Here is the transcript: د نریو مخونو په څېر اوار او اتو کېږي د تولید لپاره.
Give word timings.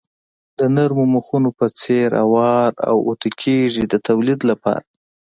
د 0.59 0.59
نریو 0.75 1.03
مخونو 1.13 1.49
په 1.59 1.65
څېر 1.79 2.09
اوار 2.23 2.71
او 2.89 2.97
اتو 3.09 3.29
کېږي 3.41 3.83
د 3.87 3.93
تولید 4.07 4.39
لپاره. 4.49 4.85